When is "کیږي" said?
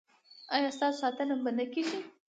1.73-1.99